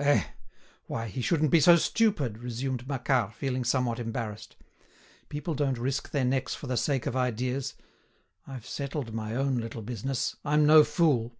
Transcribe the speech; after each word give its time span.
"Eh! 0.00 0.24
Why, 0.88 1.06
he 1.06 1.22
shouldn't 1.22 1.52
be 1.52 1.60
so 1.60 1.76
stupid," 1.76 2.38
resumed 2.38 2.88
Macquart, 2.88 3.34
feeling 3.34 3.62
somewhat 3.62 4.00
embarrassed. 4.00 4.56
"People 5.28 5.54
don't 5.54 5.78
risk 5.78 6.10
their 6.10 6.24
necks 6.24 6.56
for 6.56 6.66
the 6.66 6.76
sake 6.76 7.06
of 7.06 7.14
ideas. 7.14 7.74
I've 8.48 8.66
settled 8.66 9.14
my 9.14 9.36
own 9.36 9.58
little 9.58 9.82
business. 9.82 10.34
I'm 10.44 10.66
no 10.66 10.82
fool." 10.82 11.36